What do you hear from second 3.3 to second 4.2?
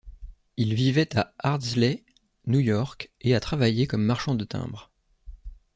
a travaillé comme